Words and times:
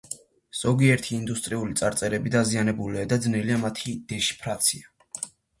ზოგიერთი 0.59 1.11
ინდუისტური 1.17 1.77
წარწერები 1.83 2.33
დაზიანებულია 2.37 3.05
და 3.15 3.21
ძნელია 3.27 3.61
მათი 3.67 3.97
დეშიფრაცია. 4.15 4.93